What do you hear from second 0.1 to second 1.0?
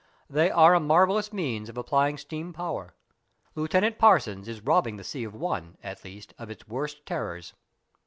"They are a